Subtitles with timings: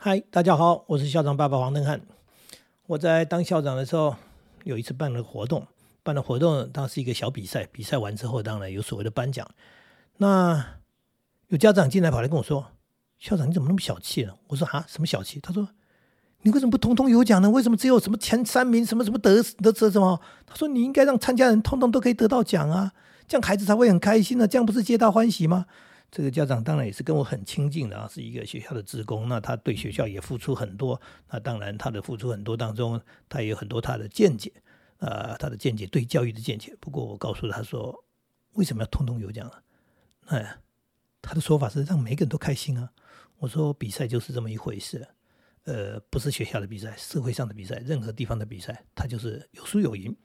[0.00, 2.00] 嗨，大家好，我是校长爸爸黄登汉。
[2.86, 4.14] 我在当校长的时候，
[4.62, 5.66] 有一次办了活动，
[6.04, 7.66] 办了活动，当是一个小比赛。
[7.72, 9.44] 比赛完之后，当然有所谓的颁奖。
[10.18, 10.64] 那
[11.48, 12.64] 有家长进来跑来跟我说
[13.18, 15.68] ：“校长，你怎么那么小气呢？”我说：“啊，什么小气？”他说
[16.42, 17.50] ：“你为什么不通通有奖呢？
[17.50, 22.92] 为什么只有什么前三名，什么什么得得得什么？”他说：“你应该让参加人通通都可以得到奖啊，
[23.26, 25.66] 这样孩子才会很开心呢，这样不是皆大欢喜吗？”
[26.10, 30.98] 这个家长当然也是跟我很亲近的啊，是一个学校的职工，那他对学校也付出很多。
[31.30, 34.50] 那当然，他的付出很多当中，他也有很多他的见解，
[34.98, 36.74] 呃，他的见解对教育的见解。
[36.80, 38.04] 不过我告诉他说，
[38.54, 39.52] 为什么要通通有奖呢？
[40.26, 40.58] 哎，
[41.20, 42.90] 他的说法是让每个人都开心啊。
[43.38, 45.06] 我说比赛就是这么一回事，
[45.64, 50.16] 呃，不是学校的比赛，社会上的比赛，任何地方的比赛，它就是有输有赢。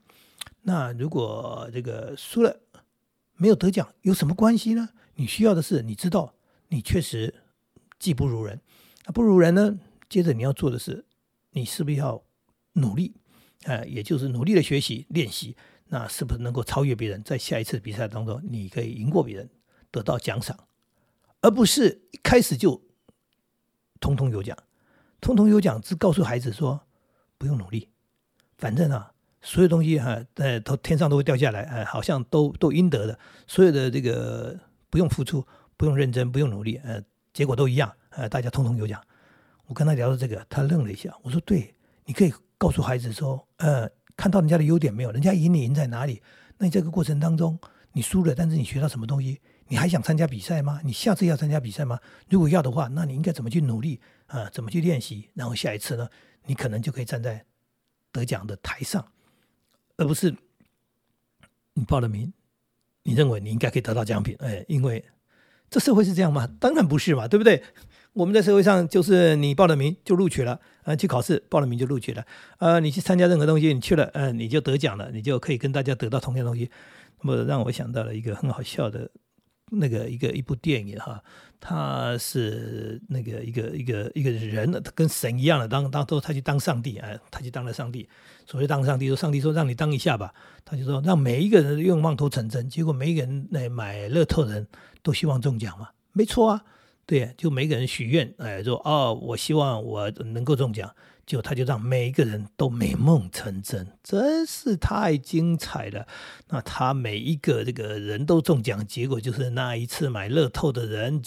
[0.62, 2.58] 那如果这个输了
[3.36, 4.88] 没有得奖，有什么关系呢？
[5.16, 6.34] 你需要的是，你知道
[6.68, 7.34] 你确实
[7.98, 8.60] 技不如人，
[9.06, 9.78] 那不如人呢？
[10.08, 11.04] 接着你要做的是，
[11.50, 12.22] 你是不是要
[12.74, 13.14] 努力？
[13.64, 19.48] 呃，也就是努力的学习练习，那是不是能够超越别人，在下一次比赛当中，你可以赢过别人，
[19.90, 20.66] 得到奖赏，
[21.40, 22.82] 而不是一开始就
[24.00, 24.56] 通通有奖，
[25.20, 26.80] 通通有奖，只告诉孩子说
[27.38, 27.88] 不用努力，
[28.58, 34.58] 反正啊，所有东西哈，呃，都天上都会掉下来，呃，好像都都应得的，所有的这个。
[34.94, 35.44] 不用付出，
[35.76, 39.02] 不用认真，不用努力，呃，结果都一样，呃，大家通通有奖。
[39.66, 41.12] 我跟他聊到这个，他愣了一下。
[41.20, 45.10] 我说：“对，你可以告诉孩子说，呃，看到人家的优点没有？
[45.10, 46.22] 人家赢你赢在哪里？
[46.58, 47.58] 那你这个过程当中
[47.90, 49.40] 你输了，但是你学到什么东西？
[49.66, 50.80] 你还想参加比赛吗？
[50.84, 51.98] 你下次要参加比赛吗？
[52.30, 54.48] 如果要的话，那你应该怎么去努力啊？
[54.50, 55.28] 怎么去练习？
[55.34, 56.08] 然后下一次呢，
[56.46, 57.44] 你可能就可以站在
[58.12, 59.04] 得奖的台上，
[59.96, 60.32] 而不是
[61.72, 62.32] 你报了名。”
[63.04, 65.04] 你认为你应该可以得到奖品，哎，因为
[65.70, 66.48] 这社会是这样吗？
[66.58, 67.62] 当然不是嘛，对不对？
[68.12, 72.24] 我们在社会上就是你报了名就录取了，呃，去考试报了名就录取了，
[72.58, 76.70] 呃，你去参加任何东西，你去了，呃，你就得奖了，你就可以跟大家得到同样东西。
[77.20, 79.10] 那么让我想到了一个很好笑的
[79.74, 81.22] 那个一个一部电影哈。
[81.66, 88.06] 他是那个一个一个一个人，跟神一样的，当当都他去当上帝啊，他去当了上帝。
[88.44, 92.68] 所谓当上帝，说上帝说让你当一下吧，他就说让每一个人的愿望都成真。
[92.68, 94.66] 结果每一个人来买乐透人
[95.02, 96.62] 都希望中奖嘛，没错啊，
[97.06, 100.94] 对，就每个人许愿，哎，说哦，我希望我能够中奖。
[101.26, 106.06] 就他就让每一个人都美梦成真，真是太精彩了。
[106.48, 111.22] 那他每一个这个人都中奖，结果就是那一次买乐透的人，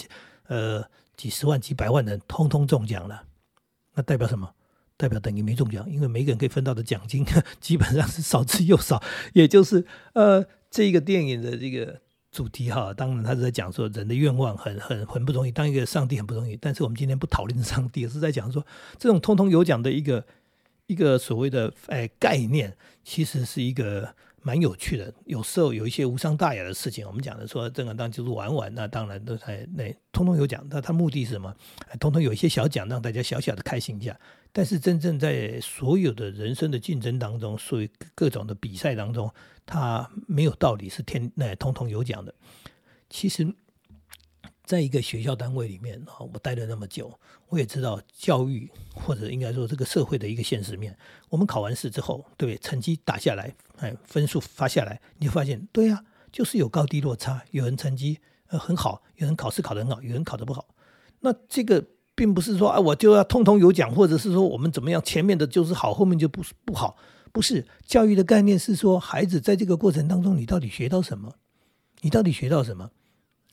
[0.46, 0.84] 呃，
[1.16, 3.24] 几十万、几百万人通通中奖了。
[3.94, 4.54] 那代表什么？
[4.96, 7.24] 代表等于没中奖，因为每个人可以分到的奖金
[7.60, 9.02] 基本上是少之又少。
[9.32, 12.00] 也就是呃，这个电影的这个。
[12.38, 16.56] 主题哈，当然他是在讲说人的愿望很很很不容易，当一个上帝很不容易。
[16.56, 18.64] 但是我们今天不讨论上帝，是在讲说
[18.96, 20.24] 这种通通有讲的一个
[20.86, 24.14] 一个所谓的哎概念，其实是一个
[24.48, 25.12] 蛮有趣的。
[25.26, 30.66] 有时候有一些无伤大雅的事情，我们讲的说这个当就是玩玩，那当然都在那通通有奖。
[30.70, 31.54] 那他目的是什么？
[32.00, 34.18] 通通有一些小奖，让大家小小的开心一下。
[34.50, 39.30] 但是真正在所有的人生的竞争当中，所以各种的比赛当中。
[39.70, 42.34] 他没有道理是天那通通有奖的。
[43.10, 43.46] 其实，
[44.68, 47.10] 在一个学校单位里面啊，我待了那么久，
[47.48, 50.94] 我也知道教育或者应该说这个社会的一个现实面。
[51.30, 57.42] 我们考完试之后，对成绩打下来，哎，分数发下来，你就发现，对呀，就是有高低落差。
[57.50, 58.18] 有人成绩
[58.48, 60.68] 呃很好，有人考试考得很好，有人考得不好。
[61.20, 61.82] 那这个
[62.14, 66.94] 并不是说啊，我就要通通有奖，或者是说我们怎么样，前面的就是好，后面就不不好。
[67.32, 71.36] 不是教育的概念是说，孩子在这个过程当中，你到底学到什么？
[72.02, 72.90] 你到底学到什么？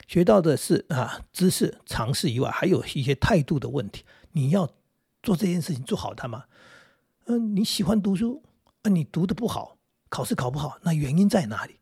[0.07, 4.03] 学到的是啊，知识、常识以外，还有一些态度的问题。
[4.31, 4.69] 你要
[5.23, 6.45] 做这件事情做好它吗？
[7.25, 8.44] 嗯，你喜欢读书，
[8.83, 9.77] 啊，你读的不好，
[10.09, 11.79] 考试考不好，那原因在哪里？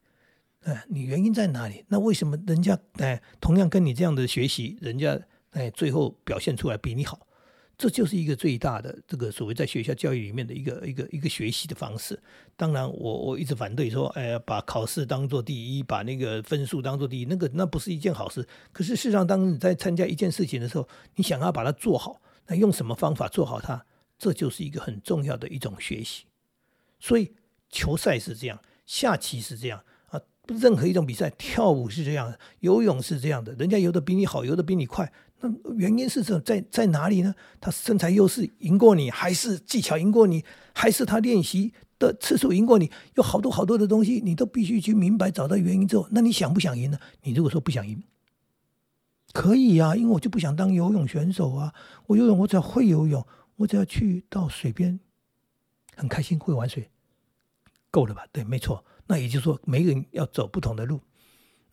[0.62, 1.84] 哎，你原因在哪里？
[1.90, 5.20] 那为什么人家哎，同样跟你这样的学习，人家
[5.52, 7.28] 哎，最后表现出来比你好？
[7.84, 12.18] 这就是一个最大的这个所谓在学校教育里面的一个一个一个学习的方式。
[12.56, 18.48] 当然，我我一直反对说，哎呀，把考试当做第一，把那个分数当做第一，那个那不是一件好事。
[18.72, 23.86] 可是事实上，当你在参加一件事情的时候，你想要把它做好，那用什么方法做好它，
[24.18, 26.24] 这就是一个很重要的一种学习。
[27.02, 27.34] 所以，
[27.70, 35.12] 球赛是这样，下棋是这样啊，任何一种比赛，跳舞是这样，游泳是这样的，人家游的比你好，游的比你快。
[35.46, 36.40] 那原因是什么？
[36.40, 37.36] 在在哪里呢？
[37.60, 42.90] 他身材优势赢过你，还是技巧赢过你，还是他练习的次数赢过你？
[43.16, 46.98] 有好多好多的东西，你都必须去明白，找到原因之后，那你想不想赢呢？
[47.24, 48.02] 你如果说不想赢，
[49.34, 51.74] 可以呀，因为我就不想当游泳选手啊。
[52.08, 54.98] 我游泳，我只要会游泳，我只要去到水边，
[55.98, 56.90] 很开心，会玩水，
[57.92, 58.26] 够了吧？
[58.32, 58.86] 对，没错。
[59.08, 61.02] 那也就是说，每个人要走不同的路。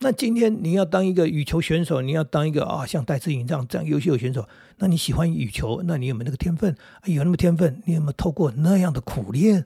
[0.03, 4.49] 那今天你要当一个羽球选手，你要当一个啊，像戴志颖这样这样优秀的选手，
[4.79, 6.75] 那你喜欢羽球，那你有没有那个天分？
[7.05, 9.63] 有那么天分，你有没有透过那样的苦练，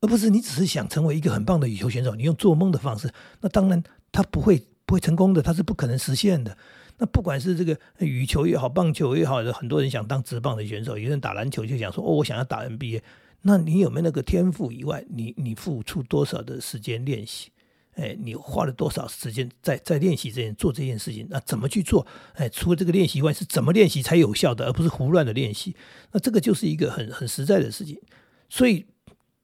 [0.00, 6.56] 而不是你只是想成为一个很棒的羽球选手，你用做梦的方式，那当然他不会不会成功的，他是不可能实现的。
[6.96, 13.02] 那不管是这个羽球也好，棒球也好，很多人想当职棒的选手，有人打篮球就想说哦，我想要打 NBA。
[13.42, 17.50] 那你有没有那个天赋以外，你你付出多少的时间练习？
[17.94, 21.26] 哎，你花了多少时间在在练习这件做这件事情？
[21.30, 22.06] 那怎么去做？
[22.34, 25.76] 哎，除了这个练习以外，是怎么练习才有效的，而不是胡乱的练习？
[26.12, 28.00] 那这个就是一个很很实在的事情。
[28.48, 28.84] 所以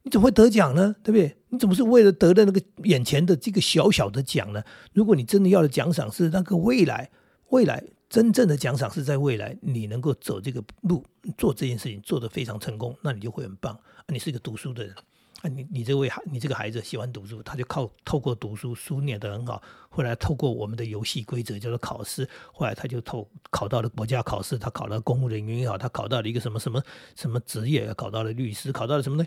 [0.03, 0.95] 你怎么会得奖呢？
[1.03, 1.37] 对不对？
[1.51, 4.63] 你怎么是为了得的那个眼前的这个小小的奖呢？
[4.93, 7.11] 如果你真的要的奖赏是那个未来，
[7.51, 11.05] 未来真正的奖赏是在未来，你能够走这个路
[11.39, 13.79] 做这件事情做得非常成功，那你就会很棒。
[14.09, 14.95] 你是一个读书的人。
[15.43, 19.63] 啊，你你这位孩，你这个孩子喜欢读书，他就靠透过读书，书念得很好。
[19.89, 26.83] 后来透过我们的游戏规则叫做考试，后来他就透考到了国家考试，他考了公务人员也好，他考到了一个什么什么
[27.17, 29.27] 什么职业，考到了律师，考到了什么呢？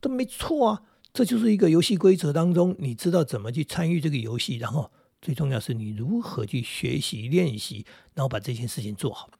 [0.00, 0.82] 都没错啊。
[1.12, 4.90] 这就是一个游戏规则当中，你知道怎么去参与这个游戏，然后
[5.22, 9.30] 最重要是你如何去学习练习，然后把这件事情做好。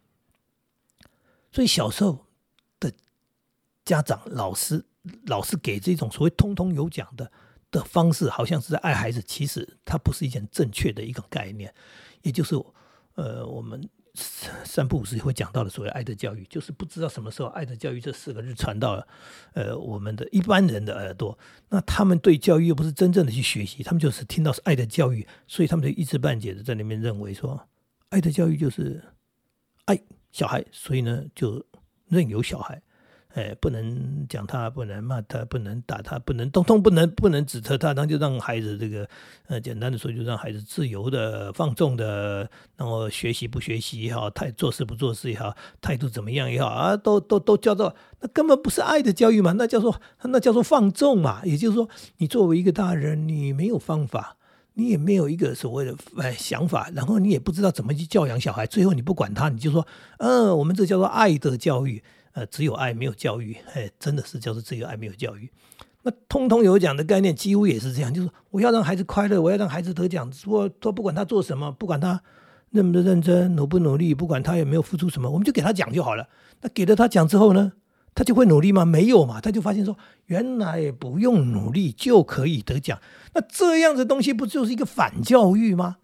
[1.51, 2.27] 所以小时候
[2.79, 2.93] 的
[3.85, 4.85] 家长老师。
[5.27, 7.31] 老是给这种所谓“通通有奖”的
[7.71, 11.73] 的方式，好像是在爱孩子，其实它不是一件正确的一个概念。
[12.23, 12.57] 也就是，
[13.15, 13.89] 呃，我们
[14.65, 19.07] 三不五时会讲到的所谓“爱的教育”，就是不知道什么时候“爱的教育”这四个字传到了
[19.53, 21.39] 呃我们的一般人的耳朵。
[21.69, 27.69] 那他们对教育又不是真正的去学习，他们就是听到是“爱的教育”，所以他们就一知半解的在那边认为说
[28.09, 29.03] ，“爱的教育”就是
[29.85, 30.01] 爱
[30.33, 31.65] 小孩，所以呢就
[32.09, 32.83] 任由小孩。
[33.37, 39.07] 哎，不能讲他，不能骂他，不能打他，不能通通不能不能指责他，那就让孩子这个，
[39.47, 42.49] 呃，简单的说，就让孩子自由的放纵的，
[42.79, 51.43] 然后学习不学习也好，态做事不做事也好，态度怎么样也好啊，都都都叫做那根本不是爱的教育嘛，那叫做那叫做放纵嘛。
[51.45, 51.87] 也就是说，
[52.17, 54.39] 你作为一个大人，你没有方法，
[54.73, 59.87] 你也没有一个所谓的哎想法，然后你也不知道怎么去教养小孩，最后你不管他，你就说，
[60.21, 62.03] 嗯，我们这叫做爱的教育。
[62.37, 65.51] 呃，只有爱没有教育，哎，真的是叫做只有爱没有教育。
[66.03, 72.21] 那通通有奖的概念几乎也是这样，就是我要让孩子快乐，我要让孩子得奖，说说不管他做什么，不管他
[72.69, 76.29] 认不认真，努不努力，不管他有没有付出什么，我们就给他奖就好了。
[76.61, 77.73] 那给了他奖之后呢，
[78.15, 78.85] 他就会努力吗？
[78.85, 79.97] 没有嘛，他就发现说，
[80.27, 83.01] 原来不用努力就可以得奖。
[83.33, 85.97] 那这样的东西不就是一个反教育吗？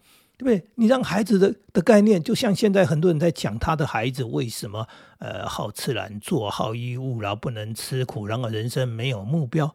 [0.43, 0.69] 对不对？
[0.75, 4.87] 你让孩子的的概念，就像现在很多人在讲他的孩子为什么
[5.19, 9.73] 呃好吃懒做、好逸恶劳、不能吃苦，然后人生没有目标。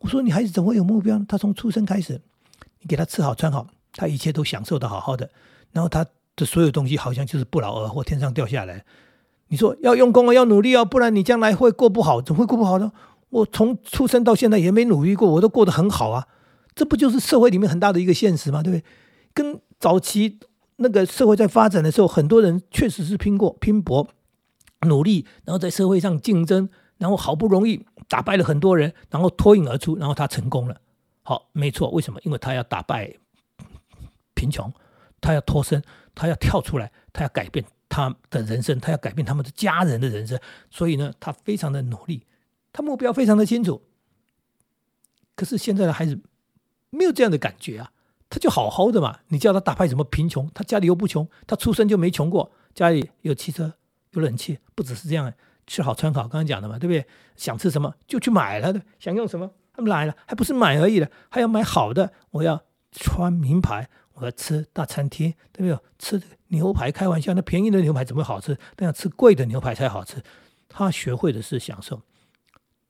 [0.00, 1.20] 我说你孩子怎么会有目标？
[1.28, 2.20] 他从出生开始，
[2.80, 5.30] 你给他吃好穿好，他一切都享受的好好的，
[5.70, 6.04] 然后他
[6.34, 8.84] 的所有东西好像就是不劳而获，天上掉下来。
[9.46, 12.90] 你说要用功啊，要努力啊，不然你将来会过不好，怎么会过不好呢？
[13.28, 16.26] 我从出生到现在也没努力过，我都过得很好啊。
[16.74, 18.62] 这不就是社会里面很大的一个现实吗？
[18.62, 18.84] 对不对？
[19.32, 20.38] 跟早期
[20.76, 24.08] 那个社会在发展的时候，很多人确实是拼过、拼搏、
[24.86, 30.80] 努力，然后在社会上竞争，然后好不容易打败了很多人，然后脱颖而出，然后他成功了。
[31.22, 32.20] 好，没错，为什么？
[32.24, 33.14] 因为他要打败
[34.34, 34.72] 贫穷，
[35.20, 35.82] 他要脱身，
[36.14, 40.38] 他要跳出来，他要改变他的人生，他要改变他们的家人的人生。
[40.70, 42.26] 所以呢，他非常的努力，
[42.72, 43.82] 他目标非常的清楚。
[45.34, 46.20] 可是现在的孩子
[46.90, 47.92] 没有这样的感觉啊。
[48.30, 50.48] 他就好好的嘛，你叫他打败什么贫穷？
[50.54, 53.74] 他家里又不穷，他出生就没穷过，家里有汽车
[54.12, 55.30] 有冷气，不只是这样，
[55.66, 57.04] 吃好穿好，刚刚讲的嘛，对不对？
[57.36, 65.78] 想吃什么就去买了的，想用什么他们来了，还不是买而已的，还要买好的，我要穿名牌，我要吃大餐厅，对不对？
[65.98, 68.56] 吃牛排，开玩笑，那便宜的牛排怎么好吃？
[68.76, 70.22] 但要吃贵的牛排才好吃。
[70.68, 72.00] 他学会的是享受。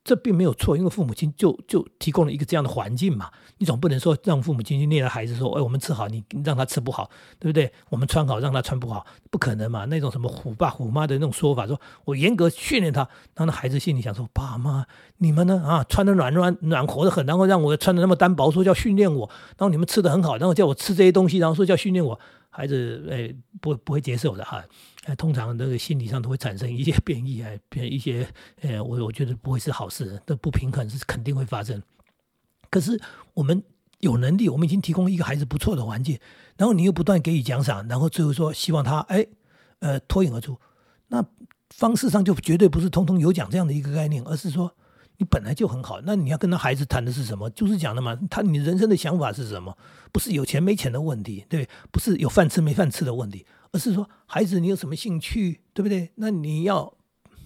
[0.02, 3.30] 这并没有错，因为父母亲就就提供了一个这样的环境嘛。
[3.58, 7.70] 你总不能说让父母亲去虐待孩子，说：“哎，我们吃好，你让他吃不好，对不对？
[7.90, 14.86] 我们穿好，让他穿不好，不可能嘛。”那种什么虎爸虎妈的那种说法，说我严格训练他，让那孩子心里想说：“爸妈，
[15.18, 15.62] 你们呢？
[15.62, 19.28] 啊，穿的暖暖暖和的很，然后让我穿的那么单薄，说叫训练我；
[19.58, 22.18] 然后你们吃的很好，然后叫我吃这些东西，然后说叫训练我。
[22.52, 24.64] 孩子，哎，不不会接受的哈。”
[25.16, 28.28] 通常那个心理上都会产生一些变异，哎，变一些，
[28.60, 31.82] 呃，我我觉得不会是好事，的不平衡是肯定会发生。
[32.70, 33.00] 可是
[33.32, 33.62] 我们
[33.98, 36.18] 有能力，我们已经提供一个孩子不错的环境，
[36.56, 39.26] 然后你又不断给予奖赏，然后最后说希望他哎
[39.78, 40.58] 呃脱颖而出，
[41.08, 41.24] 那
[41.70, 44.70] 方式上就绝对不是通通有奖这样的一个概念，而是说
[45.16, 47.48] 你本来就很好，那你要跟他孩子谈的是什么？
[47.50, 49.76] 就是讲的嘛，他你人生的想法是什么？
[50.12, 56.10] 不是有钱没钱的问题，对，不是有饭吃没饭吃的问题，而是说孩子你有什么兴趣，对不对？
[56.16, 56.96] 那你要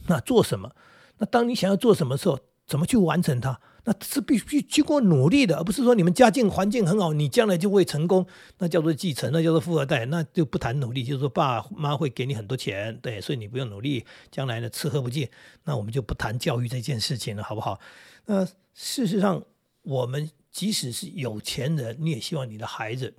[0.08, 0.74] 那做什么？
[1.18, 3.60] 那当你想要做什么时候，怎么去完成它？
[3.86, 8.26] 那是必须经过努力的，而不是说你们家境环境很好，你将来就会成功，
[8.56, 15.28] 那叫做继承，那叫做富二代，那就不谈努力，就是说爸妈会给你很多钱，对，所以你不用努力，将来呢吃喝不尽，
[15.64, 17.78] 那我们就不谈教育这件事情了，好不好？
[18.24, 19.44] 那事实上，
[19.82, 23.14] 我们即使是有钱人，你也希望你的孩子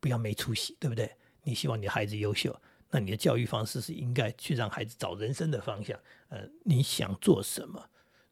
[0.00, 1.08] 不要没出息，对不对？
[1.42, 2.54] 你希望你的孩子优秀，
[2.90, 7.84] 那你的教育方式是应该去让孩子找人生的方向，呃，你想做什么？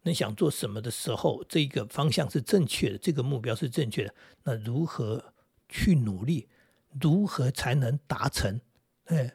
[0.02, 4.14] 你想做什么的时候，这个方向是正确的，这个目标是正确的。
[4.44, 5.32] 那如何
[5.68, 6.46] 去努力？
[7.00, 8.60] 如何才能达成？
[9.06, 9.34] 哎，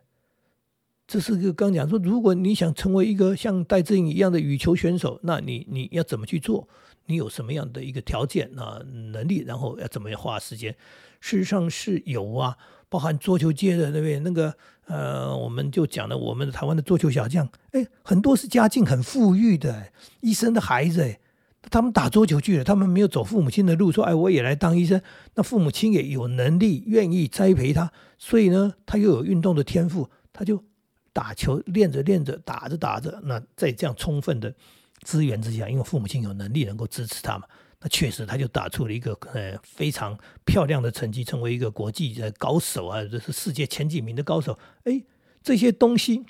[1.05, 6.67] 这是个刚讲说，如果你想成为一个像戴志颖一样的羽球选手，那你你要怎么去做？
[7.05, 9.39] 你有什么样的一个条件啊能力？
[9.39, 10.73] 然后要怎么样花时间？
[11.19, 12.57] 事实上是有啊，
[12.91, 14.53] 包含桌球界的那位那个。
[14.87, 21.15] 呃，我们就讲了我们台湾的桌球小将，哎，很多是家境很富裕的医生的孩子，
[21.69, 25.01] 他们打桌球去了，他们没有走父母亲的路，说，哎，我也来当医生。
[25.35, 30.61] 那父母亲也有能力，愿意栽培他，所以呢，他又有运动的天赋，他就
[31.13, 34.53] 打球练着练着，打着打着，那在这样充分的
[35.03, 37.45] 资源之下，因为父母亲有能力能够支持他嘛。
[37.81, 44.59] 那确实，他就打出了一个呃非常漂亮的成绩，成为一个国际的高手啊，这是世界前几名的高手。
[44.83, 45.01] 哎，
[45.41, 46.23] 这些东西，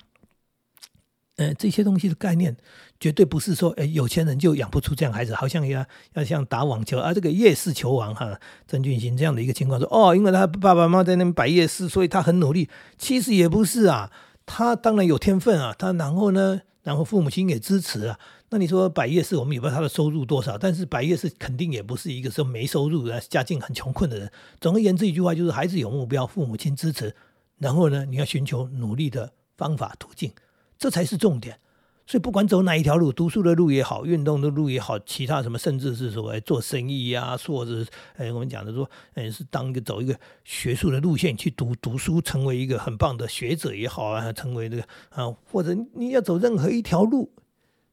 [1.36, 2.56] 呃，这些东西的概念，
[2.98, 12.70] 绝对不是说，哎，有钱人就养不出这样孩子，好像要要像打网球啊，这个夜市球王哈，曾俊欣这样的一个情况，说哦，因为他爸爸妈妈在那边摆夜市，所以他很努力。
[12.96, 14.10] 其实也不是啊，
[14.46, 18.18] 他当然有天分啊，他然后呢，然后父母亲也支持啊。
[18.52, 24.30] 那你说百叶是我们也不知道他的收入多少，但是百叶是肯定也不是一个说没收入的家境很穷困的人。
[24.60, 27.14] 总而言之一句话就是，孩子有目标，父母亲支持，
[27.56, 30.30] 然后呢，你要寻求努力的方法途径，
[30.76, 31.60] 这才是重点。
[32.06, 47.32] 所以不管走哪一条路，读书的路也好，运动的路也好，其他什么，甚至是说做生意呀，或者哎我们讲的说，哎是当一个走一个学术的路线去读读书，成为一个很棒的学者也好啊，成为这个啊，或者你要走任何一条路。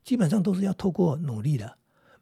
[0.03, 1.77] 基本上都是要透过努力的，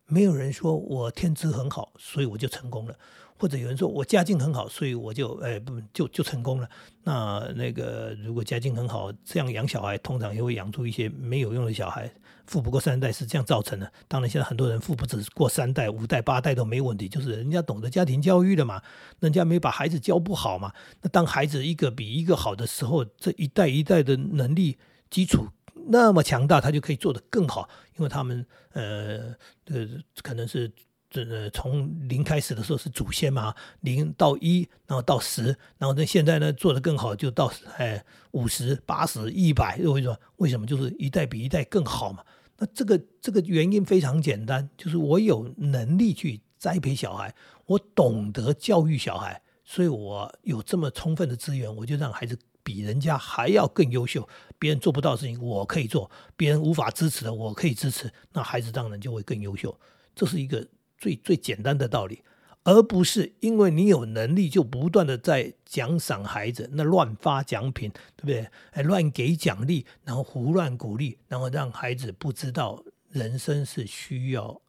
[0.05, 2.95] 没有人说我天资很好，所以我就成功了，
[3.37, 6.69] 或者有人说我家境很好，所以我就哎不就就成功了。
[7.03, 12.11] 那那个如果家境很好，这样养小孩，通常也会养出一些没有用的小孩，
[12.45, 13.91] 富不过三代是这样造成的。
[14.07, 18.81] 当然，现在很多人富不止过三代、五代、八代都没问题，就是人家懂得家庭教育的嘛，
[19.19, 20.73] 人家没把孩子教不好嘛。
[21.01, 24.77] 那当孩子一个比一个好的时候，这一代一代的能力
[25.09, 25.47] 基础。
[25.89, 27.67] 那么强大，他就可以做得更好，
[27.97, 29.87] 因为他们呃呃
[30.21, 30.71] 可能是
[31.09, 35.45] 这从零开始的时候是祖先嘛，零到一，然后到十，
[35.77, 40.17] 然后那现在呢做得更好，就到哎五十八十一百，为什么？
[40.37, 40.65] 为什么？
[40.65, 42.23] 就是一代比一代更好嘛。
[42.57, 47.33] 那这个这个原因非常简单，就是我有能力去栽培小孩，
[47.65, 52.37] 我懂得教育小孩，所以我有这么充分的资源，我就让孩子。
[52.67, 54.27] 比人家还要更优秀，
[54.59, 59.79] 别人做不到的事情我可以做，别人无法支持的我可以支持，那孩子当然就会更优秀。
[60.13, 62.21] 这是一个最最简单的道理，
[62.65, 68.45] 而不是因为你有能力就不断的在奖赏孩子，那乱发奖品，对不对？
[68.71, 74.61] 哎，乱给奖励，然后胡乱鼓励，然后让孩子不知道人生是需要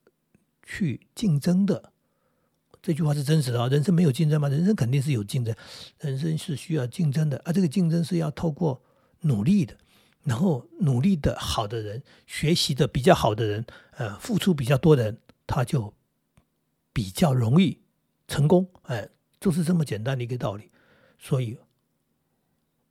[0.63, 1.93] 去竞争的。
[2.89, 3.69] 这句话是真实的啊！
[3.69, 4.49] 人生没有竞争吗？
[4.49, 5.55] 人生肯定是有竞争，
[6.01, 8.83] 人生是需要竞争的，而这个竞争是要透过
[9.21, 9.77] 努力的，
[10.23, 13.67] 然后努力的好的人，学习的比较好的人，
[13.99, 15.93] 呃，付出比较多的人，他就
[16.95, 17.79] 比较容易
[18.27, 18.67] 成功。
[18.85, 19.07] 哎，
[19.39, 20.71] 就是这么简单的一个道理。
[21.19, 21.59] 所以，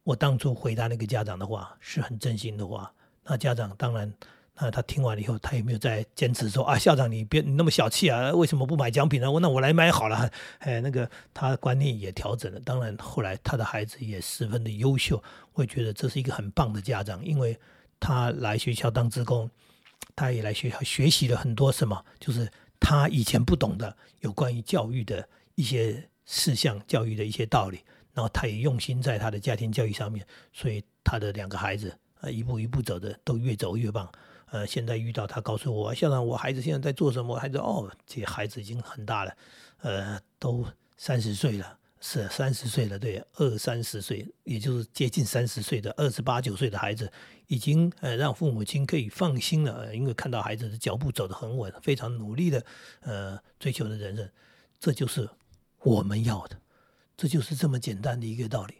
[0.04, 4.14] 我当初回答那个家长的话是很真心的话，那家长当然。
[4.60, 9.32] 那他听完了以后，他有没有再坚持说啊，校长你别你那么小气啊，为什么不买奖品呢？
[9.32, 10.30] 我那我来买好了。
[10.60, 12.60] 哎，那个他观念也调整了。
[12.62, 15.22] 当然后来他的孩子也十分的优秀，
[15.54, 17.56] 我觉得这是一个很棒的家长，因为
[18.00, 19.48] 他来学校当职工，
[20.16, 34.12] 他也来学校学习了很多什么，就是他以前不懂的有关于教育的一些事项、教育的一些道理，然后他也用心在他的家庭教育上面，所以他的两个孩子啊，一步一步走的都越走越棒。
[34.50, 37.38] 呃，现在遇到他告诉我，校长，我孩子现在在做什么？
[37.38, 39.38] 孩子哦，这孩子已经很大了，
[39.80, 40.66] 呃，都
[40.98, 47.12] 三十岁了，是三十岁了，对，二三十岁，也就是接近三十岁的二十八九岁的孩子，
[47.48, 52.66] 已经呃让父母亲可以放心了，因为看到孩子的脚步走得很稳，非常努力的
[53.02, 54.30] 呃追求的人生，
[54.80, 55.30] 这就是
[55.80, 56.58] 我们要的，
[57.18, 58.76] 这就是这么简单的一个道理。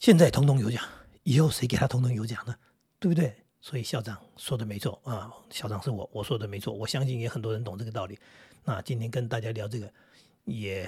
[0.00, 0.82] 现在通通有奖，
[1.22, 2.56] 以后谁给他通通有奖呢？
[2.98, 3.43] 对不对？
[3.64, 8.18] 所以校长说的没错啊，校长是我，我说的没错，我相信也很多人懂这个道理。
[8.62, 9.90] 那今天跟大家聊这个，
[10.44, 10.86] 也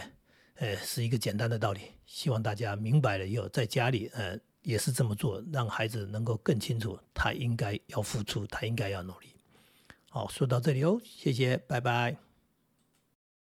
[0.56, 9.28] 呃是一个简单的道理，希望大家明白了以后，在家里呃也是这么做，让孩子能够更清楚他应该要付出，他应该要努力。
[10.10, 12.25] 好，说到这里哦，谢谢，拜拜。